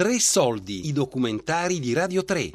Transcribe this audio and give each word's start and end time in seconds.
Tre 0.00 0.18
soldi, 0.18 0.88
i 0.88 0.94
documentari 0.94 1.78
di 1.78 1.92
Radio 1.92 2.24
3. 2.24 2.52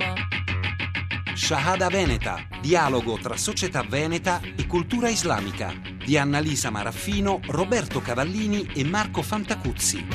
Shahada 1.35 1.89
Veneta, 1.89 2.37
dialogo 2.59 3.19
tra 3.21 3.37
società 3.37 3.83
veneta 3.83 4.41
e 4.41 4.65
cultura 4.65 5.09
islamica 5.09 5.71
di 6.03 6.17
Annalisa 6.17 6.71
Maraffino, 6.71 7.39
Roberto 7.45 8.01
Cavallini 8.01 8.71
e 8.73 8.83
Marco 8.83 9.21
Fantacuzzi. 9.21 10.07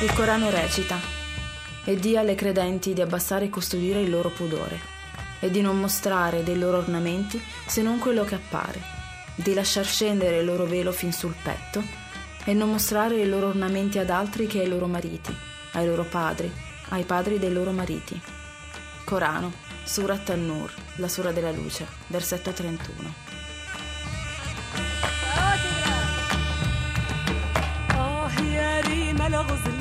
Il 0.00 0.12
Corano 0.14 0.48
recita 0.48 1.19
e 1.83 1.95
di 1.97 2.17
alle 2.17 2.35
credenti 2.35 2.93
di 2.93 3.01
abbassare 3.01 3.45
e 3.45 3.49
custodire 3.49 4.01
il 4.01 4.09
loro 4.09 4.29
pudore 4.29 4.93
e 5.39 5.51
di 5.51 5.61
non 5.61 5.79
mostrare 5.79 6.43
dei 6.43 6.57
loro 6.57 6.77
ornamenti 6.77 7.41
se 7.65 7.81
non 7.81 7.99
quello 7.99 8.23
che 8.23 8.35
appare, 8.35 8.81
di 9.35 9.53
lasciar 9.53 9.85
scendere 9.85 10.39
il 10.39 10.45
loro 10.45 10.65
velo 10.65 10.91
fin 10.91 11.13
sul 11.13 11.35
petto 11.41 11.83
e 12.43 12.53
non 12.53 12.71
mostrare 12.71 13.15
i 13.15 13.27
loro 13.27 13.47
ornamenti 13.47 13.97
ad 13.99 14.09
altri 14.09 14.47
che 14.47 14.61
ai 14.61 14.67
loro 14.67 14.87
mariti, 14.87 15.35
ai 15.73 15.85
loro 15.85 16.03
padri, 16.03 16.51
ai 16.89 17.03
padri 17.03 17.39
dei 17.39 17.51
loro 17.51 17.71
mariti. 17.71 18.19
Corano, 19.03 19.53
Surat 19.83 20.29
An-Nur, 20.29 20.73
la 20.95 21.07
Sura 21.07 21.31
della 21.31 21.51
Luce, 21.51 21.85
versetto 22.07 22.51
31. 22.51 23.25
الغزلان 29.35 29.78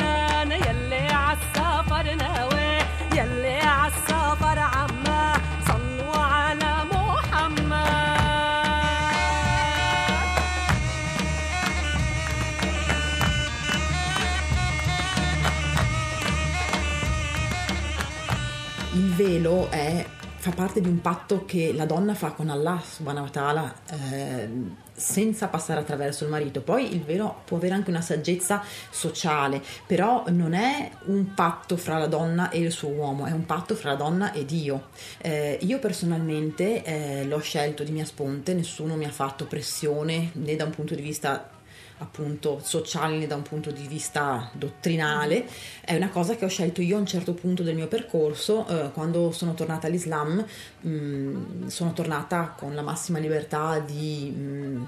velo 19.30 19.70
è, 19.70 20.04
fa 20.38 20.50
parte 20.52 20.82
di 20.82 20.88
un 20.88 21.02
patto 21.02 21.46
che 21.46 21.72
la 21.74 21.86
donna 21.86 22.16
fa 22.16 22.32
con 22.32 22.50
Allah 22.50 22.82
subhanahu 22.84 23.26
wa 23.26 23.30
ta'ala 23.30 23.76
eh, 23.92 24.50
senza 24.92 25.48
passare 25.48 25.80
attraverso 25.80 26.24
il 26.24 26.32
marito. 26.32 26.62
Poi 26.62 26.94
il 26.96 27.04
velo 27.04 27.42
può 27.46 27.58
avere 27.58 27.76
anche 27.76 27.92
una 27.92 28.02
saggezza 28.02 28.64
sociale, 28.90 29.62
però 29.86 30.24
non 30.30 30.54
è 30.54 30.90
un 31.06 31.36
patto 31.36 31.78
fra 31.78 32.00
la 32.00 32.08
donna 32.08 32.50
e 32.50 32.60
il 32.60 32.72
suo 32.72 32.90
uomo, 32.90 33.28
è 33.28 33.32
un 33.32 33.46
patto 33.46 33.76
fra 33.76 33.92
la 33.92 33.98
donna 33.98 34.32
e 34.32 34.46
Dio. 34.46 34.88
Eh, 35.22 35.60
io 35.62 35.78
personalmente 35.78 36.84
eh, 36.84 37.26
l'ho 37.26 37.40
scelto 37.40 37.84
di 37.84 37.92
mia 37.92 38.06
sponte, 38.06 38.56
nessuno 38.56 38.96
mi 38.96 39.06
ha 39.06 39.12
fatto 39.12 39.46
pressione 39.46 40.32
né 40.34 40.56
da 40.56 40.66
un 40.66 40.72
punto 40.72 40.96
di 40.96 41.02
vista 41.04 41.58
appunto 42.00 42.60
sociale 42.62 43.18
né 43.18 43.28
da 43.28 43.36
un 43.36 43.42
punto 43.42 43.72
di 43.72 43.88
vista 43.88 44.50
dottrinale, 44.54 45.46
è 45.82 45.96
una 45.96 46.10
cosa 46.10 46.36
che 46.36 46.46
ho 46.46 46.50
scelto 46.50 46.82
io 46.82 46.98
a 46.98 47.00
un 47.00 47.06
certo 47.06 47.34
punto 47.34 47.64
del 47.64 47.76
mio 47.76 47.88
percorso, 47.88 48.68
eh, 48.68 48.92
quando 48.92 49.32
sono 49.32 49.54
tornata 49.54 49.88
all'Islam, 49.88 50.46
mh, 50.82 50.90
mm, 50.90 51.68
sono 51.68 51.94
tornata 51.94 52.54
con 52.58 52.76
la 52.76 52.82
massima 52.82 53.20
libertà 53.20 53.80
di 53.80 54.34
mh, 54.36 54.42
mm, 54.42 54.84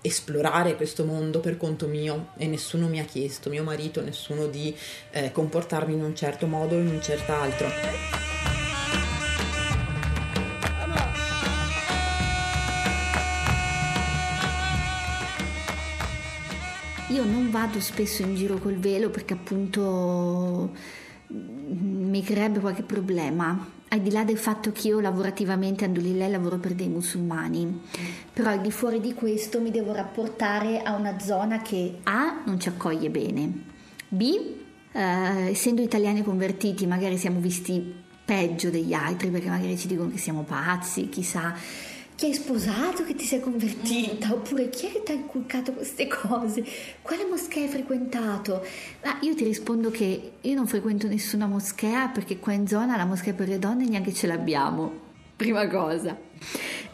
esplorare 0.00 0.76
questo 0.76 1.04
mondo 1.04 1.40
per 1.40 1.56
conto 1.56 1.86
mio 1.86 2.28
e 2.36 2.46
nessuno 2.46 2.88
mi 2.88 3.00
ha 3.00 3.04
chiesto, 3.04 3.48
mio 3.48 3.62
marito, 3.62 4.02
nessuno 4.02 4.46
di 4.46 4.74
eh, 5.10 5.32
comportarmi 5.32 5.94
in 5.94 6.02
un 6.02 6.14
certo 6.14 6.46
modo 6.46 6.74
o 6.74 6.78
in 6.78 6.88
un 6.88 7.02
certo 7.02 7.32
altro. 7.32 8.33
Vado 17.64 17.80
spesso 17.80 18.20
in 18.20 18.34
giro 18.34 18.58
col 18.58 18.76
velo 18.76 19.08
perché 19.08 19.32
appunto 19.32 20.70
mm, 21.32 22.10
mi 22.10 22.22
creerebbe 22.22 22.60
qualche 22.60 22.82
problema. 22.82 23.72
Al 23.88 24.00
di 24.00 24.10
là 24.10 24.24
del 24.24 24.36
fatto 24.36 24.70
che 24.72 24.88
io 24.88 25.00
lavorativamente 25.00 25.84
Andulillah 25.84 26.28
lavoro 26.28 26.58
per 26.58 26.74
dei 26.74 26.88
musulmani, 26.88 27.80
però 28.32 28.50
al 28.50 28.60
di 28.60 28.70
fuori 28.70 29.00
di 29.00 29.14
questo 29.14 29.60
mi 29.60 29.70
devo 29.70 29.92
rapportare 29.92 30.82
a 30.82 30.94
una 30.94 31.18
zona 31.20 31.62
che 31.62 32.00
A 32.02 32.42
non 32.44 32.58
ci 32.60 32.68
accoglie 32.68 33.08
bene, 33.08 33.52
B 34.08 34.22
eh, 34.92 35.50
essendo 35.50 35.80
italiani 35.80 36.22
convertiti 36.22 36.86
magari 36.86 37.16
siamo 37.16 37.40
visti 37.40 38.02
peggio 38.24 38.68
degli 38.68 38.92
altri 38.92 39.30
perché 39.30 39.48
magari 39.48 39.78
ci 39.78 39.86
dicono 39.86 40.10
che 40.10 40.18
siamo 40.18 40.42
pazzi, 40.42 41.08
chissà 41.08 41.54
chi 42.24 42.30
hai 42.30 42.36
sposato 42.36 43.04
che 43.04 43.14
ti 43.14 43.26
sei 43.26 43.40
convertita? 43.40 44.32
Oppure 44.32 44.70
chi 44.70 44.86
è 44.86 44.92
che 44.92 45.02
ti 45.02 45.12
ha 45.12 45.14
inculcato 45.14 45.74
queste 45.74 46.06
cose? 46.06 46.64
Quale 47.02 47.26
moschea 47.28 47.64
hai 47.64 47.68
frequentato? 47.68 48.64
Ma 49.04 49.18
io 49.20 49.34
ti 49.34 49.44
rispondo 49.44 49.90
che 49.90 50.32
io 50.40 50.54
non 50.54 50.66
frequento 50.66 51.06
nessuna 51.06 51.46
moschea 51.46 52.08
perché 52.08 52.38
qua 52.38 52.54
in 52.54 52.66
zona 52.66 52.96
la 52.96 53.04
moschea 53.04 53.34
per 53.34 53.48
le 53.48 53.58
donne 53.58 53.86
neanche 53.86 54.14
ce 54.14 54.26
l'abbiamo. 54.26 54.90
Prima 55.36 55.68
cosa. 55.68 56.16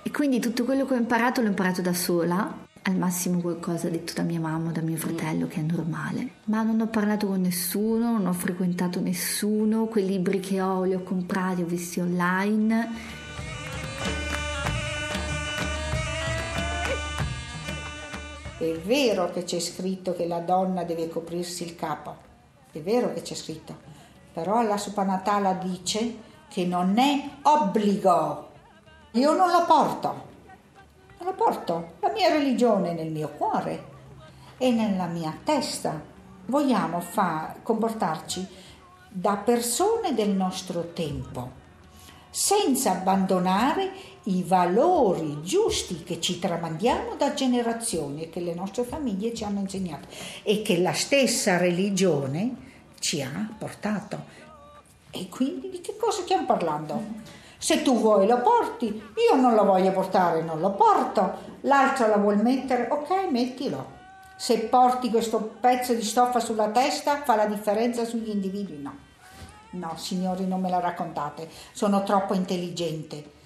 E 0.02 0.10
quindi 0.10 0.40
tutto 0.40 0.64
quello 0.64 0.84
che 0.84 0.94
ho 0.94 0.98
imparato 0.98 1.40
l'ho 1.40 1.46
imparato 1.46 1.80
da 1.80 1.94
sola. 1.94 2.66
Al 2.82 2.96
massimo 2.96 3.40
qualcosa 3.40 3.88
detto 3.88 4.14
da 4.14 4.22
mia 4.22 4.40
mamma 4.40 4.70
o 4.70 4.72
da 4.72 4.80
mio 4.80 4.96
fratello 4.96 5.46
che 5.46 5.60
è 5.60 5.62
normale. 5.62 6.28
Ma 6.46 6.62
non 6.62 6.80
ho 6.80 6.88
parlato 6.88 7.28
con 7.28 7.40
nessuno, 7.40 8.10
non 8.10 8.26
ho 8.26 8.32
frequentato 8.32 9.00
nessuno. 9.00 9.84
Quei 9.84 10.06
libri 10.06 10.40
che 10.40 10.60
ho 10.60 10.82
li 10.82 10.94
ho 10.94 11.04
comprati, 11.04 11.62
ho 11.62 11.66
visti 11.66 12.00
online 12.00 13.18
È 18.60 18.78
vero 18.80 19.30
che 19.30 19.44
c'è 19.44 19.58
scritto 19.58 20.14
che 20.14 20.26
la 20.26 20.40
donna 20.40 20.84
deve 20.84 21.08
coprirsi 21.08 21.64
il 21.64 21.76
capo, 21.76 22.14
è 22.70 22.78
vero 22.80 23.10
che 23.14 23.22
c'è 23.22 23.34
scritto, 23.34 23.74
però 24.34 24.58
Allah 24.58 24.76
subhanahu 24.76 25.42
wa 25.42 25.52
dice 25.54 26.16
che 26.46 26.66
non 26.66 26.98
è 26.98 27.26
obbligo. 27.40 28.48
Io 29.12 29.32
non 29.32 29.50
lo 29.50 29.64
porto, 29.64 30.08
non 31.16 31.28
lo 31.28 31.32
porto, 31.32 31.92
la 32.00 32.10
mia 32.10 32.28
religione 32.28 32.92
nel 32.92 33.10
mio 33.10 33.30
cuore. 33.30 33.84
E 34.58 34.70
nella 34.70 35.06
mia 35.06 35.34
testa. 35.42 35.98
Vogliamo 36.44 37.00
fa, 37.00 37.54
comportarci 37.62 38.46
da 39.08 39.36
persone 39.36 40.12
del 40.12 40.32
nostro 40.32 40.92
tempo 40.92 41.59
senza 42.30 42.92
abbandonare 42.92 43.90
i 44.24 44.42
valori 44.42 45.42
giusti 45.42 46.02
che 46.04 46.20
ci 46.20 46.38
tramandiamo 46.38 47.16
da 47.16 47.34
generazioni 47.34 48.22
e 48.22 48.30
che 48.30 48.40
le 48.40 48.54
nostre 48.54 48.84
famiglie 48.84 49.34
ci 49.34 49.44
hanno 49.44 49.60
insegnato 49.60 50.08
e 50.42 50.62
che 50.62 50.78
la 50.78 50.92
stessa 50.92 51.56
religione 51.56 52.68
ci 53.00 53.20
ha 53.22 53.48
portato. 53.58 54.38
E 55.10 55.28
quindi 55.28 55.70
di 55.70 55.80
che 55.80 55.96
cosa 55.96 56.22
stiamo 56.22 56.46
parlando? 56.46 57.02
Se 57.58 57.82
tu 57.82 57.98
vuoi 57.98 58.26
lo 58.26 58.40
porti, 58.40 58.86
io 58.86 59.36
non 59.36 59.54
lo 59.54 59.64
voglio 59.64 59.92
portare, 59.92 60.42
non 60.42 60.60
lo 60.60 60.70
porto, 60.70 61.58
l'altro 61.62 62.06
la 62.06 62.16
vuol 62.16 62.40
mettere, 62.40 62.88
ok, 62.90 63.28
mettilo. 63.30 63.98
Se 64.36 64.60
porti 64.60 65.10
questo 65.10 65.56
pezzo 65.60 65.92
di 65.92 66.02
stoffa 66.02 66.40
sulla 66.40 66.68
testa 66.68 67.22
fa 67.22 67.36
la 67.36 67.46
differenza 67.46 68.04
sugli 68.04 68.30
individui? 68.30 68.80
No. 68.80 69.08
No, 69.72 69.96
signori, 69.96 70.46
non 70.46 70.60
me 70.60 70.68
la 70.68 70.80
raccontate, 70.80 71.48
sono 71.72 72.02
troppo 72.02 72.34
intelligente. 72.34 73.38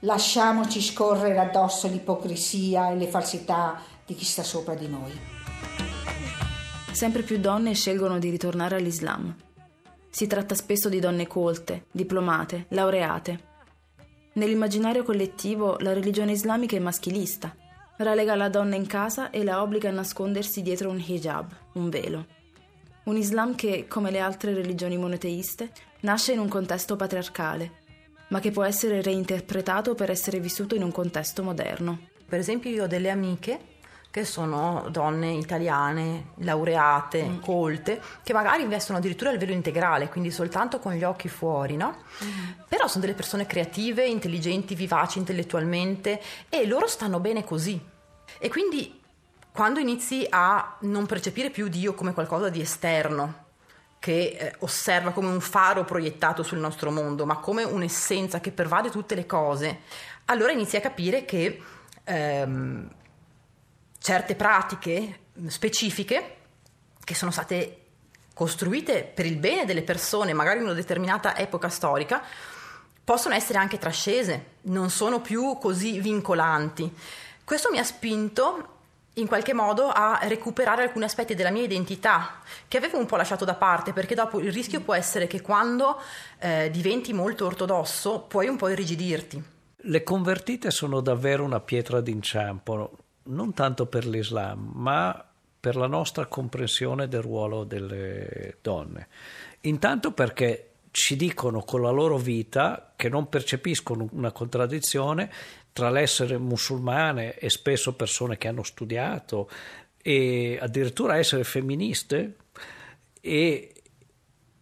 Lasciamoci 0.00 0.80
scorrere 0.80 1.38
addosso 1.38 1.88
l'ipocrisia 1.88 2.90
e 2.90 2.96
le 2.96 3.08
falsità 3.08 3.80
di 4.04 4.14
chi 4.14 4.24
sta 4.24 4.42
sopra 4.42 4.74
di 4.74 4.88
noi. 4.88 5.12
Sempre 6.92 7.22
più 7.22 7.38
donne 7.38 7.74
scelgono 7.74 8.18
di 8.18 8.30
ritornare 8.30 8.76
all'Islam. 8.76 9.34
Si 10.08 10.26
tratta 10.26 10.54
spesso 10.54 10.88
di 10.88 10.98
donne 10.98 11.26
colte, 11.26 11.86
diplomate, 11.90 12.66
laureate. 12.68 13.54
Nell'immaginario 14.34 15.02
collettivo 15.02 15.76
la 15.80 15.92
religione 15.92 16.32
islamica 16.32 16.76
è 16.76 16.78
maschilista. 16.78 17.54
Relega 17.98 18.34
la 18.34 18.48
donna 18.48 18.76
in 18.76 18.86
casa 18.86 19.30
e 19.30 19.44
la 19.44 19.60
obbliga 19.60 19.90
a 19.90 19.92
nascondersi 19.92 20.62
dietro 20.62 20.88
un 20.88 21.02
hijab, 21.04 21.50
un 21.74 21.88
velo. 21.90 22.26
Un 23.06 23.16
Islam 23.16 23.54
che, 23.54 23.86
come 23.86 24.10
le 24.10 24.18
altre 24.18 24.52
religioni 24.52 24.96
monoteiste, 24.96 25.70
nasce 26.00 26.32
in 26.32 26.40
un 26.40 26.48
contesto 26.48 26.96
patriarcale, 26.96 27.70
ma 28.28 28.40
che 28.40 28.50
può 28.50 28.64
essere 28.64 29.00
reinterpretato 29.00 29.94
per 29.94 30.10
essere 30.10 30.40
vissuto 30.40 30.74
in 30.74 30.82
un 30.82 30.90
contesto 30.90 31.44
moderno. 31.44 32.00
Per 32.26 32.40
esempio 32.40 32.68
io 32.68 32.82
ho 32.82 32.88
delle 32.88 33.10
amiche 33.10 33.74
che 34.10 34.24
sono 34.24 34.88
donne 34.90 35.34
italiane, 35.34 36.30
laureate, 36.38 37.22
mm. 37.22 37.40
colte, 37.42 38.02
che 38.24 38.32
magari 38.32 38.62
investono 38.62 38.98
addirittura 38.98 39.30
il 39.30 39.38
velo 39.38 39.52
integrale, 39.52 40.08
quindi 40.08 40.32
soltanto 40.32 40.80
con 40.80 40.92
gli 40.94 41.04
occhi 41.04 41.28
fuori, 41.28 41.76
no? 41.76 41.98
Mm. 42.24 42.50
Però 42.66 42.88
sono 42.88 43.02
delle 43.02 43.14
persone 43.14 43.46
creative, 43.46 44.04
intelligenti, 44.04 44.74
vivaci 44.74 45.18
intellettualmente 45.18 46.20
e 46.48 46.66
loro 46.66 46.88
stanno 46.88 47.20
bene 47.20 47.44
così. 47.44 47.80
E 48.40 48.48
quindi 48.48 49.00
quando 49.56 49.80
inizi 49.80 50.26
a 50.28 50.76
non 50.80 51.06
percepire 51.06 51.48
più 51.48 51.68
Dio 51.68 51.94
come 51.94 52.12
qualcosa 52.12 52.50
di 52.50 52.60
esterno, 52.60 53.44
che 53.98 54.36
eh, 54.38 54.54
osserva 54.58 55.12
come 55.12 55.28
un 55.28 55.40
faro 55.40 55.82
proiettato 55.82 56.42
sul 56.42 56.58
nostro 56.58 56.90
mondo, 56.90 57.24
ma 57.24 57.38
come 57.38 57.64
un'essenza 57.64 58.38
che 58.38 58.50
pervade 58.52 58.90
tutte 58.90 59.14
le 59.14 59.24
cose, 59.24 59.80
allora 60.26 60.52
inizi 60.52 60.76
a 60.76 60.82
capire 60.82 61.24
che 61.24 61.62
ehm, 62.04 62.90
certe 63.98 64.34
pratiche 64.34 65.20
specifiche 65.46 66.36
che 67.02 67.14
sono 67.14 67.30
state 67.30 67.84
costruite 68.34 69.04
per 69.04 69.24
il 69.24 69.38
bene 69.38 69.64
delle 69.64 69.82
persone, 69.82 70.34
magari 70.34 70.58
in 70.58 70.66
una 70.66 70.74
determinata 70.74 71.34
epoca 71.34 71.70
storica, 71.70 72.22
possono 73.02 73.34
essere 73.34 73.58
anche 73.58 73.78
trascese, 73.78 74.56
non 74.64 74.90
sono 74.90 75.22
più 75.22 75.56
così 75.58 75.98
vincolanti. 75.98 76.94
Questo 77.42 77.70
mi 77.70 77.78
ha 77.78 77.84
spinto 77.84 78.74
in 79.18 79.26
qualche 79.26 79.54
modo 79.54 79.88
a 79.88 80.18
recuperare 80.22 80.82
alcuni 80.82 81.04
aspetti 81.04 81.34
della 81.34 81.50
mia 81.50 81.62
identità 81.62 82.40
che 82.68 82.76
avevo 82.76 82.98
un 82.98 83.06
po' 83.06 83.16
lasciato 83.16 83.44
da 83.44 83.54
parte 83.54 83.92
perché 83.92 84.14
dopo 84.14 84.40
il 84.40 84.52
rischio 84.52 84.80
può 84.80 84.94
essere 84.94 85.26
che 85.26 85.40
quando 85.40 85.98
eh, 86.38 86.70
diventi 86.70 87.12
molto 87.12 87.46
ortodosso 87.46 88.20
puoi 88.20 88.48
un 88.48 88.56
po' 88.56 88.68
irrigidirti. 88.68 89.42
Le 89.76 90.02
convertite 90.02 90.70
sono 90.70 91.00
davvero 91.00 91.44
una 91.44 91.60
pietra 91.60 92.00
d'inciampo, 92.00 92.90
non 93.24 93.54
tanto 93.54 93.86
per 93.86 94.06
l'Islam, 94.06 94.72
ma 94.74 95.24
per 95.58 95.76
la 95.76 95.86
nostra 95.86 96.26
comprensione 96.26 97.08
del 97.08 97.22
ruolo 97.22 97.64
delle 97.64 98.58
donne. 98.60 99.08
Intanto 99.62 100.12
perché 100.12 100.70
ci 100.90 101.16
dicono 101.16 101.62
con 101.62 101.82
la 101.82 101.90
loro 101.90 102.16
vita 102.16 102.92
che 102.96 103.08
non 103.08 103.28
percepiscono 103.28 104.08
una 104.12 104.32
contraddizione 104.32 105.30
tra 105.76 105.90
l'essere 105.90 106.38
musulmane 106.38 107.36
e 107.36 107.50
spesso 107.50 107.94
persone 107.94 108.38
che 108.38 108.48
hanno 108.48 108.62
studiato 108.62 109.50
e 109.98 110.56
addirittura 110.58 111.18
essere 111.18 111.44
femministe 111.44 112.36
e 113.20 113.74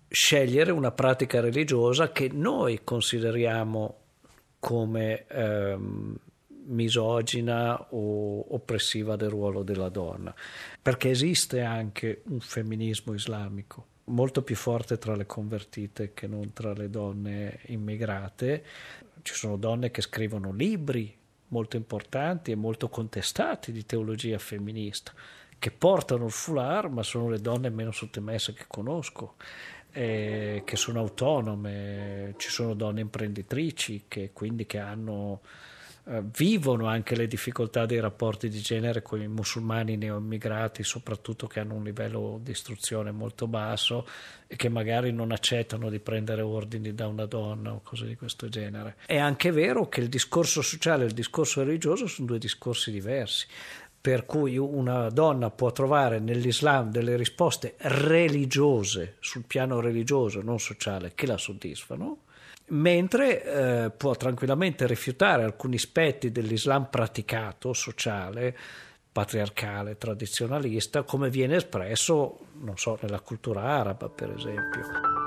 scegliere 0.09 0.73
una 0.73 0.91
pratica 0.91 1.39
religiosa 1.39 2.11
che 2.11 2.31
noi 2.33 2.81
consideriamo 2.83 3.99
come 4.59 5.25
ehm, 5.29 6.17
misogina 6.65 7.81
o 7.91 8.53
oppressiva 8.53 9.15
del 9.15 9.29
ruolo 9.29 9.63
della 9.63 9.91
donna, 9.91 10.35
perché 10.83 11.11
esiste 11.11 11.61
anche 11.61 12.23
un 12.27 12.41
femminismo 12.41 13.15
islamico 13.15 13.87
molto 14.07 14.43
più 14.43 14.57
forte 14.57 14.99
tra 14.99 15.15
le 15.15 15.27
convertite 15.27 16.13
che 16.13 16.27
non 16.27 16.53
tra 16.53 16.73
le 16.73 16.91
donne 16.91 17.61
immigrate. 17.67 18.65
Ci 19.25 19.33
sono 19.33 19.57
donne 19.57 19.91
che 19.91 20.03
scrivono 20.03 20.53
libri 20.53 21.17
molto 21.49 21.77
importanti 21.77 22.51
e 22.51 22.57
molto 22.57 22.91
contestati 22.91 23.73
di 23.73 23.87
teologia 23.87 24.39
femminista, 24.39 25.15
che 25.59 25.71
portano 25.71 26.27
il 26.27 26.31
foulard, 26.31 26.93
ma 26.93 27.03
sono 27.03 27.31
le 27.31 27.41
donne 27.41 27.71
meno 27.71 27.91
sottomesse 27.91 28.53
che 28.53 28.67
conosco. 28.69 29.37
Eh, 29.93 30.61
che 30.67 30.77
sono 30.77 30.99
autonome, 30.99 32.35
ci 32.37 32.51
sono 32.51 32.75
donne 32.75 33.01
imprenditrici 33.01 34.05
che 34.09 34.33
quindi 34.35 34.67
che 34.67 34.79
hanno 34.79 35.41
eh, 36.07 36.23
vivono 36.37 36.87
anche 36.87 37.17
le 37.17 37.27
difficoltà 37.27 37.87
dei 37.87 37.99
rapporti 37.99 38.51
di 38.51 38.61
genere 38.61 39.01
con 39.01 39.23
i 39.23 39.29
musulmani 39.29 39.97
neoimmigrati, 39.97 40.83
soprattutto 40.83 41.47
che 41.47 41.61
hanno 41.61 41.75
un 41.75 41.85
livello 41.85 42.39
di 42.43 42.51
istruzione 42.51 43.11
molto 43.11 43.47
basso 43.47 44.07
e 44.47 44.57
che 44.57 44.69
magari 44.69 45.13
non 45.13 45.33
accettano 45.33 45.89
di 45.89 46.01
prendere 46.01 46.43
ordini 46.43 46.95
da 46.95 47.07
una 47.07 47.25
donna 47.25 47.73
o 47.73 47.81
cose 47.83 48.07
di 48.07 48.17
questo 48.17 48.51
genere. 48.51 48.97
È 49.07 49.17
anche 49.17 49.51
vero 49.51 49.89
che 49.89 50.01
il 50.01 50.09
discorso 50.09 50.61
sociale 50.61 51.05
e 51.05 51.07
il 51.07 51.15
discorso 51.15 51.63
religioso 51.63 52.07
sono 52.07 52.27
due 52.27 52.39
discorsi 52.39 52.91
diversi 52.91 53.47
per 54.05 54.27
cui 54.27 54.59
una 54.59 55.09
donna 55.09 55.49
può 55.49 55.73
trovare 55.73 56.19
nell'Islam 56.19 56.91
delle 56.91 57.17
risposte 57.17 57.77
religiose 57.79 59.17
sul 59.21 59.45
piano 59.47 59.81
religioso, 59.81 60.43
non 60.43 60.61
sociale, 60.61 61.13
che 61.15 61.25
la 61.25 61.39
soddisfano, 61.39 62.24
mentre 62.69 63.43
eh, 63.85 63.91
può 63.91 64.15
tranquillamente 64.15 64.87
rifiutare 64.87 65.45
alcuni 65.45 65.77
aspetti 65.77 66.33
dell'Islam 66.33 66.89
praticato, 66.91 67.73
sociale, 67.73 68.57
patriarcale, 69.13 69.97
tradizionalista, 69.97 71.03
come 71.03 71.31
viene 71.31 71.57
espresso, 71.57 72.39
non 72.61 72.77
so, 72.77 72.99
nella 73.03 73.21
cultura 73.21 73.63
araba, 73.63 74.09
per 74.09 74.31
esempio. 74.31 75.24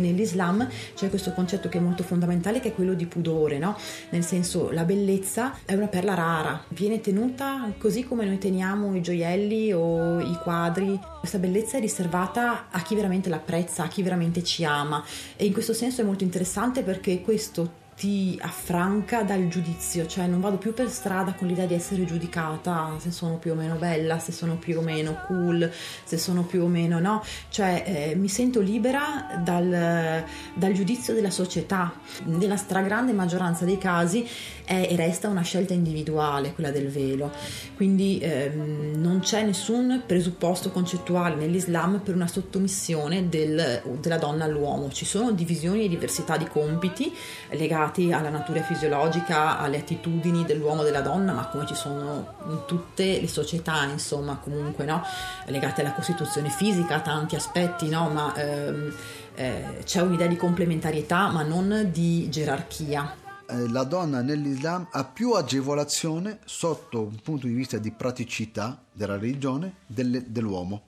nell'Islam 0.00 0.68
c'è 0.94 1.08
questo 1.08 1.32
concetto 1.32 1.68
che 1.68 1.78
è 1.78 1.80
molto 1.80 2.02
fondamentale 2.02 2.60
che 2.60 2.68
è 2.68 2.74
quello 2.74 2.94
di 2.94 3.06
pudore, 3.06 3.58
no? 3.58 3.76
Nel 4.10 4.24
senso 4.24 4.70
la 4.70 4.84
bellezza 4.84 5.58
è 5.64 5.74
una 5.74 5.88
perla 5.88 6.14
rara, 6.14 6.64
viene 6.68 7.00
tenuta 7.00 7.72
così 7.78 8.04
come 8.04 8.24
noi 8.24 8.38
teniamo 8.38 8.94
i 8.94 9.02
gioielli 9.02 9.72
o 9.72 10.20
i 10.20 10.38
quadri. 10.42 10.98
Questa 11.18 11.38
bellezza 11.38 11.76
è 11.76 11.80
riservata 11.80 12.66
a 12.70 12.80
chi 12.82 12.94
veramente 12.94 13.28
l'apprezza, 13.28 13.84
a 13.84 13.88
chi 13.88 14.02
veramente 14.02 14.42
ci 14.42 14.64
ama 14.64 15.04
e 15.36 15.44
in 15.44 15.52
questo 15.52 15.72
senso 15.72 16.00
è 16.00 16.04
molto 16.04 16.24
interessante 16.24 16.82
perché 16.82 17.20
questo 17.20 17.79
ti 18.00 18.38
affranca 18.40 19.24
dal 19.24 19.46
giudizio, 19.48 20.06
cioè 20.06 20.26
non 20.26 20.40
vado 20.40 20.56
più 20.56 20.72
per 20.72 20.88
strada 20.88 21.34
con 21.34 21.46
l'idea 21.46 21.66
di 21.66 21.74
essere 21.74 22.06
giudicata 22.06 22.96
se 22.98 23.10
sono 23.10 23.36
più 23.36 23.52
o 23.52 23.54
meno 23.54 23.74
bella, 23.74 24.18
se 24.18 24.32
sono 24.32 24.56
più 24.56 24.78
o 24.78 24.80
meno 24.80 25.20
cool, 25.26 25.70
se 26.04 26.16
sono 26.16 26.44
più 26.44 26.62
o 26.62 26.66
meno 26.66 26.98
no, 26.98 27.22
cioè 27.50 27.84
eh, 27.84 28.14
mi 28.14 28.30
sento 28.30 28.62
libera 28.62 29.38
dal, 29.44 30.24
dal, 30.54 30.72
giudizio 30.72 31.12
della 31.12 31.28
società. 31.28 31.92
Nella 32.24 32.56
stragrande 32.56 33.12
maggioranza 33.12 33.66
dei 33.66 33.76
casi 33.76 34.26
è 34.64 34.88
e 34.90 34.96
resta 34.96 35.28
una 35.28 35.42
scelta 35.42 35.74
individuale 35.74 36.54
quella 36.54 36.70
del 36.70 36.88
velo, 36.88 37.30
quindi 37.76 38.18
ehm, 38.22 38.92
non 38.96 39.20
c'è 39.20 39.42
nessun 39.42 40.04
presupposto 40.06 40.70
concettuale 40.70 41.34
nell'Islam 41.34 42.00
per 42.02 42.14
una 42.14 42.28
sottomissione 42.28 43.28
del, 43.28 43.82
della 44.00 44.16
donna 44.16 44.44
all'uomo, 44.44 44.90
ci 44.90 45.04
sono 45.04 45.32
divisioni 45.32 45.84
e 45.84 45.88
diversità 45.88 46.38
di 46.38 46.46
compiti 46.46 47.12
legati 47.50 47.88
legati 47.90 48.12
alla 48.12 48.30
natura 48.30 48.62
fisiologica, 48.62 49.58
alle 49.58 49.78
attitudini 49.78 50.44
dell'uomo 50.44 50.82
e 50.82 50.84
della 50.84 51.00
donna, 51.00 51.32
ma 51.32 51.46
come 51.48 51.66
ci 51.66 51.74
sono 51.74 52.34
in 52.48 52.62
tutte 52.66 53.20
le 53.20 53.28
società, 53.28 53.84
insomma, 53.84 54.36
comunque, 54.36 54.84
no? 54.84 55.02
legate 55.46 55.80
alla 55.80 55.92
costituzione 55.92 56.48
fisica, 56.50 57.00
tanti 57.00 57.34
aspetti, 57.34 57.88
no? 57.88 58.08
ma 58.10 58.34
ehm, 58.34 58.94
eh, 59.34 59.82
c'è 59.84 60.00
un'idea 60.00 60.28
di 60.28 60.36
complementarietà, 60.36 61.30
ma 61.30 61.42
non 61.42 61.88
di 61.92 62.28
gerarchia. 62.30 63.16
Eh, 63.46 63.68
la 63.68 63.84
donna 63.84 64.22
nell'Islam 64.22 64.86
ha 64.92 65.04
più 65.04 65.32
agevolazione 65.32 66.38
sotto 66.44 67.02
un 67.02 67.20
punto 67.22 67.46
di 67.46 67.52
vista 67.52 67.78
di 67.78 67.90
praticità 67.90 68.80
della 68.92 69.18
religione 69.18 69.74
dell'uomo. 69.86 70.82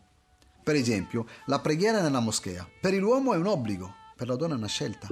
Per 0.62 0.76
esempio, 0.76 1.26
la 1.46 1.58
preghiera 1.58 2.00
nella 2.00 2.20
moschea. 2.20 2.68
Per 2.80 2.94
l'uomo 2.94 3.32
è 3.32 3.36
un 3.36 3.48
obbligo, 3.48 3.92
per 4.16 4.28
la 4.28 4.36
donna 4.36 4.54
è 4.54 4.56
una 4.56 4.68
scelta. 4.68 5.08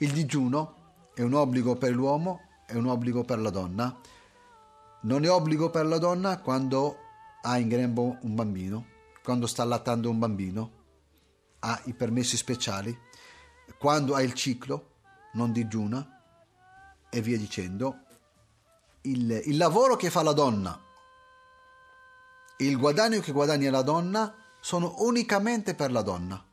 Il 0.00 0.12
digiuno 0.12 0.77
è 1.18 1.22
un 1.22 1.34
obbligo 1.34 1.74
per 1.74 1.90
l'uomo, 1.90 2.42
è 2.64 2.74
un 2.74 2.86
obbligo 2.86 3.24
per 3.24 3.40
la 3.40 3.50
donna. 3.50 3.98
Non 5.00 5.24
è 5.24 5.28
obbligo 5.28 5.68
per 5.68 5.84
la 5.84 5.98
donna 5.98 6.38
quando 6.38 6.96
ha 7.42 7.58
in 7.58 7.66
grembo 7.66 8.18
un 8.20 8.36
bambino, 8.36 8.86
quando 9.24 9.48
sta 9.48 9.64
allattando 9.64 10.10
un 10.10 10.18
bambino, 10.20 10.70
ha 11.58 11.80
i 11.86 11.92
permessi 11.92 12.36
speciali, 12.36 12.96
quando 13.80 14.14
ha 14.14 14.22
il 14.22 14.32
ciclo, 14.34 14.92
non 15.32 15.50
digiuna 15.50 16.22
e 17.10 17.20
via 17.20 17.36
dicendo. 17.36 17.96
Il, 19.00 19.42
il 19.46 19.56
lavoro 19.56 19.96
che 19.96 20.10
fa 20.10 20.22
la 20.22 20.32
donna 20.32 20.80
il 22.58 22.76
guadagno 22.76 23.20
che 23.20 23.32
guadagna 23.32 23.70
la 23.70 23.82
donna 23.82 24.34
sono 24.60 24.94
unicamente 24.98 25.74
per 25.74 25.90
la 25.90 26.02
donna. 26.02 26.44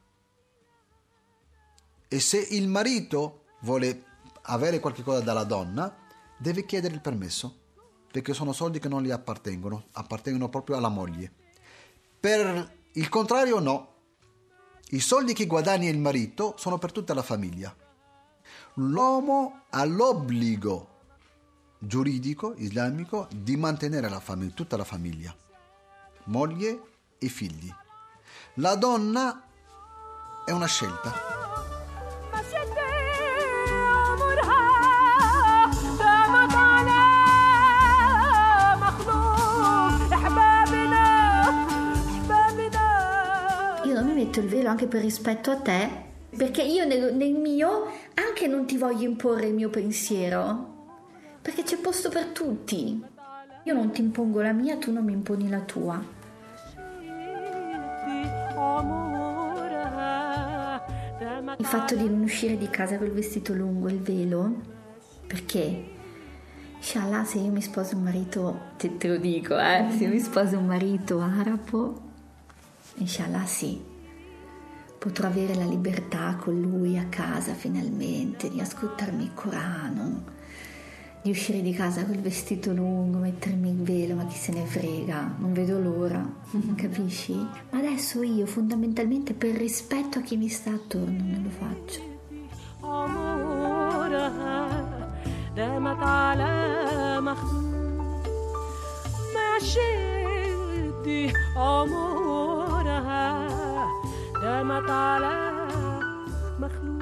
e 2.07 2.19
se 2.19 2.38
il 2.38 2.67
marito 2.67 3.45
vuole 3.62 4.14
avere 4.46 4.80
qualcosa 4.80 5.22
dalla 5.22 5.44
donna, 5.44 5.94
deve 6.38 6.66
chiedere 6.66 6.94
il 6.94 7.02
permesso, 7.02 7.64
perché 8.12 8.34
sono 8.34 8.54
soldi 8.54 8.80
che 8.80 8.88
non 8.88 9.04
gli 9.04 9.12
appartengono, 9.12 9.88
appartengono 9.94 10.50
proprio 10.50 10.78
alla 10.78 10.90
moglie. 10.90 11.32
Per 12.20 12.78
il 12.94 13.10
contrario 13.10 13.60
no, 13.60 13.94
i 14.90 15.00
soldi 15.00 15.34
che 15.34 15.48
guadagna 15.48 15.90
il 15.90 16.00
marito 16.00 16.56
sono 16.58 16.78
per 16.78 16.92
tutta 16.92 17.14
la 17.14 17.24
famiglia. 17.24 17.75
L'uomo 18.75 19.64
ha 19.70 19.84
l'obbligo 19.86 20.90
giuridico 21.78 22.54
islamico 22.58 23.28
di 23.34 23.58
mantenere 23.58 24.10
la 24.10 24.20
famiglia, 24.20 24.54
tutta 24.54 24.78
la 24.78 24.84
famiglia, 24.84 25.36
moglie 26.25 26.82
e 27.18 27.28
figli. 27.28 27.74
La 28.56 28.75
donna 28.75 29.44
è 30.46 30.52
una 30.52 30.68
scelta. 30.68 31.45
metto 44.36 44.39
il 44.39 44.48
velo 44.48 44.70
anche 44.70 44.88
per 44.88 45.01
rispetto 45.01 45.51
a 45.51 45.56
te, 45.56 45.89
perché 46.36 46.62
io 46.62 46.86
nel, 46.86 47.15
nel 47.15 47.34
mio 47.34 47.86
anche 48.15 48.48
non 48.48 48.65
ti 48.65 48.77
voglio 48.77 49.08
imporre 49.08 49.48
il 49.48 49.54
mio 49.54 49.70
pensiero, 49.70 50.74
perché 51.42 51.63
c'è 51.63 51.77
posto 51.77 52.10
per 52.10 52.25
tutti. 52.27 53.01
Io 53.63 53.74
non 53.74 53.92
ti 53.92 54.01
impongo 54.01 54.42
la 54.42 54.51
mia, 54.51 54.77
tu 54.77 54.92
non 54.92 55.06
mi 55.06 55.13
imponi 55.13 55.50
la 55.50 55.62
tua. 55.62 56.04
Il 61.58 61.65
fatto 61.65 61.96
di 61.96 62.04
non 62.04 62.22
uscire 62.22 62.58
di 62.58 62.70
casa 62.70 62.98
col 62.98 63.12
vestito 63.12 63.54
lungo, 63.54 63.88
il 63.88 64.01
velo, 64.01 64.62
perché? 65.25 65.94
Inshallah, 66.75 67.24
se 67.24 67.39
io 67.39 67.51
mi 67.51 67.62
sposo 67.62 67.96
un 67.96 68.04
marito, 68.04 68.60
te, 68.77 68.98
te 68.98 69.08
lo 69.08 69.18
dico, 69.18 69.58
eh, 69.58 69.88
se 69.92 70.04
io 70.04 70.10
mi 70.10 70.20
sposo 70.20 70.58
un 70.58 70.65
marito 70.65 71.20
arabo, 71.20 72.01
inshallah 72.98 73.46
sì, 73.46 73.94
potrò 75.04 75.28
avere 75.28 75.54
la 75.54 75.64
libertà 75.64 76.37
con 76.38 76.61
lui 76.61 76.99
a 76.99 77.07
casa 77.09 77.54
finalmente, 77.54 78.50
di 78.50 78.61
ascoltarmi 78.61 79.23
il 79.23 79.35
Corano, 79.35 80.25
di 81.23 81.30
uscire 81.30 81.62
di 81.62 81.73
casa 81.73 82.04
col 82.04 82.19
vestito 82.19 82.73
lungo, 82.73 83.19
mettermi 83.19 83.71
il 83.71 83.83
velo, 83.83 84.14
ma 84.14 84.26
chi 84.26 84.37
se 84.37 84.52
ne 84.52 84.64
frega, 84.64 85.37
non 85.38 85.52
vedo 85.52 85.78
l'ora, 85.80 86.26
capisci? 86.76 87.35
Ma 87.35 87.78
adesso 87.78 88.23
io 88.23 88.47
fondamentalmente 88.47 89.35
per 89.35 89.54
rispetto 89.54 90.19
a 90.19 90.23
chi 90.23 90.37
mi 90.37 90.49
sta 90.49 90.73
attorno 90.73 91.23
non 91.25 91.42
lo 91.42 91.50
faccio. 91.50 92.11
عمرها 92.83 94.30
دامت 95.57 96.02
على 96.02 96.50
دامت 104.45 104.90
على 104.90 105.33
مخلوق 106.59 107.00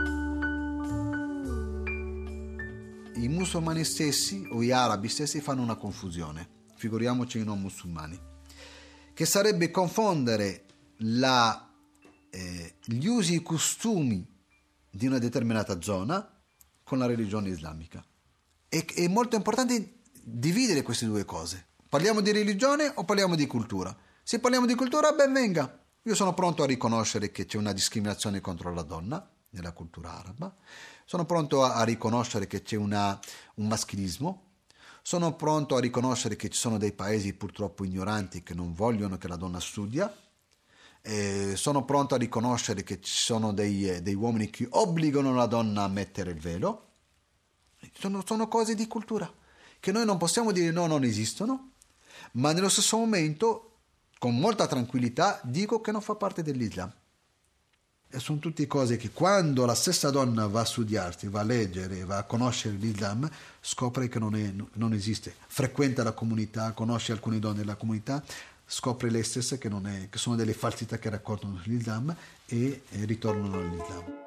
I 3.19 3.29
musulmani 3.29 3.85
stessi 3.85 4.47
o 4.53 4.63
gli 4.63 4.71
arabi 4.71 5.09
stessi 5.09 5.41
fanno 5.41 5.63
una 5.63 5.75
confusione, 5.75 6.49
figuriamoci 6.77 7.41
i 7.41 7.45
non 7.45 7.61
musulmani, 7.61 8.17
che 9.13 9.25
sarebbe 9.27 9.73
confondere 9.73 10.67
la, 10.99 11.69
eh, 12.31 12.75
gli 12.85 13.07
usi 13.07 13.33
e 13.33 13.37
i 13.39 13.43
costumi 13.43 14.25
di 14.89 15.07
una 15.09 15.19
determinata 15.19 15.81
zona 15.81 16.29
con 16.85 16.99
la 16.99 17.07
religione 17.07 17.49
islamica. 17.49 18.05
E- 18.69 18.85
è 18.85 19.09
molto 19.09 19.35
importante 19.35 19.99
dividere 20.23 20.83
queste 20.83 21.07
due 21.07 21.25
cose. 21.25 21.67
Parliamo 21.89 22.21
di 22.21 22.31
religione 22.31 22.93
o 22.95 23.05
parliamo 23.05 23.35
di 23.35 23.47
cultura? 23.49 23.95
Se 24.23 24.39
parliamo 24.39 24.67
di 24.67 24.75
cultura, 24.77 25.11
ben 25.13 25.33
venga. 25.33 25.82
io 26.06 26.16
sono 26.16 26.34
pronto 26.34 26.64
a 26.64 26.66
riconoscere 26.66 27.32
che 27.32 27.46
c'è 27.46 27.58
una 27.58 27.72
discriminazione 27.72 28.42
contro 28.42 28.74
la 28.74 28.82
donna 28.82 29.26
nella 29.52 29.72
cultura 29.72 30.18
araba, 30.18 30.54
sono 31.06 31.26
pronto 31.26 31.64
a, 31.64 31.76
a 31.76 31.84
riconoscere 31.84 32.46
che 32.46 32.62
c'è 32.62 32.76
una- 32.76 33.18
un 33.56 33.68
maschilismo, 33.68 34.48
sono 35.02 35.34
pronto 35.36 35.78
a 35.78 35.80
riconoscere 35.80 36.36
che 36.36 36.50
ci 36.50 36.60
sono 36.60 36.78
dei 36.78 36.92
paesi 36.92 37.34
purtroppo 37.34 37.86
ignoranti 37.86 38.44
che 38.44 38.54
non 38.54 38.74
vogliono 38.74 39.18
che 39.18 39.30
la 39.30 39.38
donna 39.38 39.62
studia, 39.62 40.14
eh, 41.02 41.54
sono 41.56 41.86
pronto 41.86 42.16
a 42.16 42.18
riconoscere 42.18 42.84
che 42.84 43.00
ci 43.00 43.16
sono 43.16 43.54
dei, 43.54 43.90
eh, 43.90 44.02
dei 44.02 44.16
uomini 44.16 44.50
che 44.50 44.68
obbligano 44.72 45.34
la 45.34 45.46
donna 45.46 45.84
a 45.84 45.88
mettere 45.88 46.32
il 46.32 46.40
velo. 46.40 46.88
Sono, 47.98 48.24
sono 48.26 48.50
cose 48.50 48.76
di 48.76 48.88
cultura 48.88 49.32
che 49.80 49.92
noi 49.94 50.04
non 50.04 50.18
possiamo 50.18 50.52
dire 50.52 50.72
no, 50.72 50.86
non 50.86 51.06
esistono, 51.06 51.72
ma 52.34 52.52
nello 52.52 52.70
stesso 52.70 52.98
momento, 52.98 53.73
con 54.24 54.40
molta 54.40 54.68
tranquillità, 54.68 55.42
dico 55.44 55.82
che 55.82 55.92
non 55.92 56.00
fa 56.00 56.16
parte 56.16 56.44
dell'Islam. 56.44 56.90
E 58.08 58.20
sono 58.20 58.40
tutte 58.40 58.66
cose 58.68 58.96
che 58.96 59.12
quando 59.12 59.66
la 59.66 59.76
stessa 59.76 60.12
donna 60.12 60.48
va 60.48 60.62
a 60.62 60.66
studiarsi, 60.66 61.28
va 61.28 61.42
a 61.42 61.44
leggere, 61.44 62.06
va 62.06 62.20
a 62.20 62.24
conoscere 62.24 62.78
l'Islam, 62.78 63.30
scopre 63.60 64.08
che 64.08 64.20
non, 64.20 64.34
è- 64.38 64.54
non 64.76 64.94
esiste. 64.94 65.36
Frequenta 65.48 66.04
la 66.04 66.14
comunità, 66.14 66.72
conosce 66.72 67.12
alcune 67.12 67.40
donne 67.40 67.58
della 67.58 67.76
comunità, 67.76 68.24
scopre 68.66 69.10
lei 69.10 69.24
stessa 69.24 69.58
che, 69.58 69.68
è- 69.68 70.08
che 70.10 70.18
sono 70.18 70.38
delle 70.38 70.54
falsità 70.54 70.98
che 70.98 71.10
raccontano 71.10 71.60
l'Islam 71.66 72.16
e, 72.46 72.84
e 72.92 73.04
ritornano 73.04 73.58
all'Islam. 73.58 74.23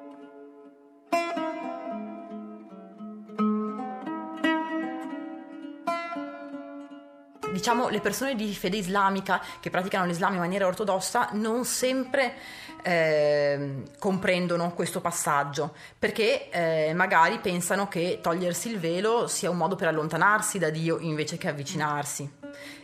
Diciamo 7.57 7.89
le 7.89 8.01
persone 8.01 8.35
di 8.35 8.53
fede 8.53 8.77
islamica 8.77 9.41
che 9.59 9.71
praticano 9.71 10.05
l'Islam 10.05 10.33
in 10.33 10.39
maniera 10.39 10.67
ortodossa 10.67 11.29
non 11.33 11.65
sempre 11.65 12.35
ehm, 12.83 13.97
comprendono 13.97 14.73
questo 14.73 15.01
passaggio 15.01 15.73
perché 15.97 16.51
eh, 16.51 16.93
magari 16.93 17.39
pensano 17.39 17.87
che 17.87 18.19
togliersi 18.21 18.69
il 18.69 18.79
velo 18.79 19.27
sia 19.27 19.49
un 19.49 19.57
modo 19.57 19.75
per 19.75 19.87
allontanarsi 19.87 20.59
da 20.59 20.69
Dio 20.69 20.99
invece 20.99 21.37
che 21.37 21.47
avvicinarsi. 21.47 22.31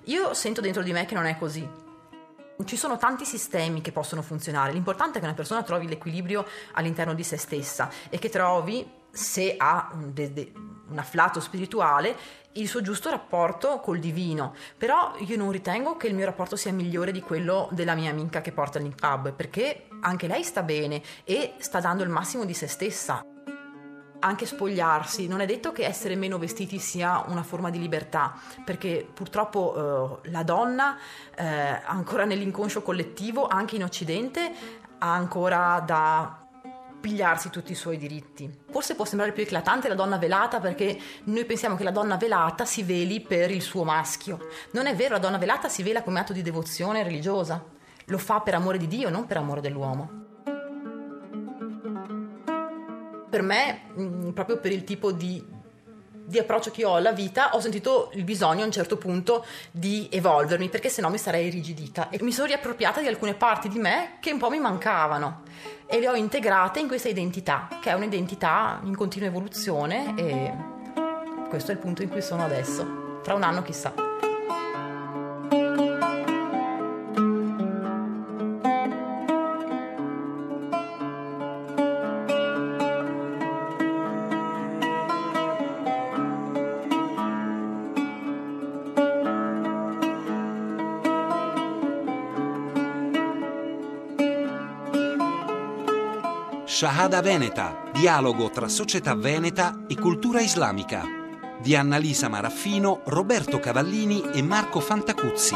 Io 0.06 0.34
sento 0.34 0.60
dentro 0.60 0.82
di 0.82 0.92
me 0.92 1.06
che 1.06 1.14
non 1.14 1.26
è 1.26 1.38
così. 1.38 1.82
Ci 2.66 2.78
sono 2.78 2.98
tanti 2.98 3.26
sistemi 3.26 3.82
che 3.82 3.92
possono 3.92 4.22
funzionare, 4.22 4.72
l'importante 4.72 5.18
è 5.18 5.20
che 5.20 5.28
una 5.28 5.36
persona 5.36 5.64
trovi 5.64 5.88
l'equilibrio 5.88 6.46
all'interno 6.74 7.14
di 7.14 7.24
se 7.24 7.38
stessa 7.38 7.90
e 8.10 8.18
che 8.18 8.30
trovi, 8.30 8.90
se 9.12 9.56
ha 9.58 9.92
de- 9.94 10.34
de- 10.34 10.52
un 10.94 11.00
afflato 11.00 11.40
spirituale, 11.40 12.16
il 12.54 12.68
suo 12.68 12.82
giusto 12.82 13.10
rapporto 13.10 13.80
col 13.80 14.00
divino. 14.00 14.54
Però 14.78 15.16
io 15.18 15.36
non 15.36 15.52
ritengo 15.52 15.98
che 15.98 16.08
il 16.08 16.14
mio 16.14 16.26
rapporto 16.26 16.56
sia 16.56 16.72
migliore 16.72 17.12
di 17.12 17.22
quello 17.22 17.68
della 17.72 17.96
mia 17.96 18.12
amica 18.12 18.42
che 18.42 18.52
porta 18.52 18.78
il 18.78 18.86
niqab, 18.86 19.34
perché 19.34 19.88
anche 20.02 20.28
lei 20.28 20.44
sta 20.44 20.62
bene 20.62 21.02
e 21.24 21.56
sta 21.58 21.80
dando 21.80 22.04
il 22.04 22.10
massimo 22.10 22.46
di 22.46 22.54
se 22.54 22.68
stessa 22.68 23.26
anche 24.24 24.46
spogliarsi, 24.46 25.28
non 25.28 25.42
è 25.42 25.46
detto 25.46 25.74
che 25.74 25.86
essere 25.86 26.16
meno 26.16 26.38
vestiti 26.38 26.80
sia 26.80 27.26
una 27.28 27.44
forma 27.44 27.70
di 27.70 27.78
libertà, 27.78 28.34
perché 28.64 29.06
purtroppo 29.14 30.22
eh, 30.24 30.30
la 30.30 30.44
donna, 30.44 30.98
eh, 31.36 31.82
ancora 31.84 32.24
nell'inconscio 32.24 32.82
collettivo, 32.82 33.48
anche 33.48 33.76
in 33.76 33.84
Occidente, 33.84 34.50
ha 35.00 35.14
ancora 35.14 35.84
da 35.86 36.43
pigliarsi 37.04 37.50
tutti 37.50 37.74
i 37.74 37.76
suoi 37.76 37.98
diritti. 37.98 38.50
Forse 38.72 38.96
può 38.96 39.04
sembrare 39.04 39.34
più 39.34 39.44
eclatante 39.44 39.90
la 39.90 39.94
donna 39.94 40.18
velata 40.18 40.62
perché 40.62 40.98
noi 41.26 41.44
pensiamo 41.44 41.76
che 41.76 41.84
la 41.84 41.92
donna 41.92 42.16
velata 42.16 42.64
si 42.64 42.82
veli 42.82 43.20
per 43.20 43.52
il 43.52 43.62
suo 43.62 43.84
maschio. 43.84 44.48
Non 44.72 44.86
è 44.86 44.96
vero, 44.96 45.16
la 45.16 45.20
donna 45.20 45.38
velata 45.38 45.68
si 45.68 45.84
vela 45.84 46.02
come 46.02 46.22
atto 46.22 46.32
di 46.32 46.42
devozione 46.42 47.04
religiosa. 47.04 47.62
Lo 48.06 48.18
fa 48.18 48.40
per 48.40 48.56
amore 48.56 48.78
di 48.78 48.88
Dio, 48.88 49.10
non 49.10 49.26
per 49.26 49.36
amore 49.36 49.60
dell'uomo 49.60 50.22
per 53.34 53.42
me, 53.42 53.82
mh, 53.96 54.30
proprio 54.30 54.60
per 54.60 54.72
il 54.72 54.84
tipo 54.84 55.12
di, 55.12 55.44
di 56.26 56.40
approccio 56.40 56.72
che 56.72 56.86
ho 56.86 56.96
alla 56.96 57.12
vita, 57.12 57.54
ho 57.54 57.60
sentito 57.60 58.10
il 58.14 58.24
bisogno 58.24 58.64
a 58.64 58.66
un 58.66 58.72
certo 58.72 58.98
punto 58.98 59.46
di 59.72 60.08
evolvermi, 60.12 60.70
perché 60.70 60.90
sennò 60.90 61.10
mi 61.10 61.18
sarei 61.18 61.48
irrigidita. 61.48 62.10
E 62.10 62.18
mi 62.22 62.32
sono 62.32 62.48
riappropriata 62.48 63.02
di 63.02 63.08
alcune 63.08 63.34
parti 63.34 63.70
di 63.70 63.80
me 63.80 64.18
che 64.20 64.32
un 64.32 64.40
po' 64.40 64.50
mi 64.50 64.60
mancavano 64.60 65.44
e 65.86 66.00
le 66.00 66.08
ho 66.08 66.16
integrate 66.16 66.80
in 66.80 66.88
questa 66.88 67.10
identità, 67.10 67.68
che 67.82 67.90
è 67.90 67.94
un'identità 67.94 68.80
in 68.84 68.96
continua 68.96 69.28
evoluzione 69.28 70.14
e 70.16 70.54
questo 71.50 71.72
è 71.72 71.74
il 71.76 71.80
punto 71.80 72.02
in 72.02 72.10
cui 72.10 72.22
sono 72.22 72.44
adesso. 72.44 73.20
Tra 73.22 73.36
un 73.36 73.44
anno 73.44 73.62
chissà. 73.62 73.94
Shahada 96.74 97.22
Veneta, 97.22 97.84
dialogo 97.94 98.50
tra 98.50 98.68
società 98.68 99.14
veneta 99.14 99.84
e 99.88 99.94
cultura 99.94 100.42
islamica, 100.42 101.04
di 101.62 101.76
Annalisa 101.76 102.30
Maraffino, 102.30 103.02
Roberto 103.06 103.60
Cavallini 103.60 104.24
e 104.34 104.42
Marco 104.42 104.80
Fantacuzzi. 104.80 105.56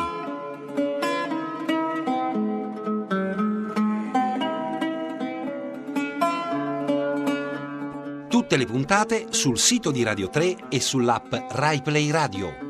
Tutte 8.28 8.56
le 8.56 8.66
puntate 8.68 9.26
sul 9.32 9.58
sito 9.58 9.90
di 9.90 10.04
Radio 10.04 10.30
3 10.30 10.68
e 10.70 10.80
sull'app 10.80 11.34
RaiPlay 11.50 12.12
Radio. 12.12 12.67